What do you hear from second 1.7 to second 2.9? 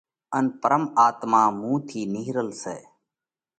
ٿِي نِيھرل سئہ